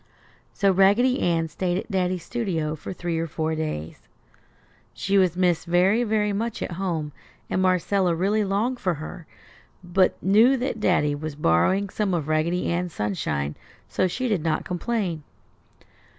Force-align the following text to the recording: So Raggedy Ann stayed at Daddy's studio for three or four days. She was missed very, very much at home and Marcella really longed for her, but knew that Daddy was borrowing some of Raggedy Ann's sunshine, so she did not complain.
So 0.51 0.71
Raggedy 0.71 1.19
Ann 1.19 1.47
stayed 1.47 1.77
at 1.77 1.91
Daddy's 1.91 2.25
studio 2.25 2.75
for 2.75 2.91
three 2.91 3.19
or 3.19 3.27
four 3.27 3.53
days. 3.53 3.99
She 4.95 5.15
was 5.19 5.37
missed 5.37 5.67
very, 5.67 6.03
very 6.03 6.33
much 6.33 6.63
at 6.63 6.71
home 6.71 7.11
and 7.51 7.61
Marcella 7.61 8.15
really 8.15 8.43
longed 8.43 8.79
for 8.79 8.95
her, 8.95 9.27
but 9.83 10.17
knew 10.19 10.57
that 10.57 10.79
Daddy 10.79 11.13
was 11.13 11.35
borrowing 11.35 11.87
some 11.89 12.15
of 12.15 12.27
Raggedy 12.27 12.65
Ann's 12.67 12.93
sunshine, 12.95 13.53
so 13.87 14.07
she 14.07 14.27
did 14.27 14.41
not 14.41 14.65
complain. 14.65 15.21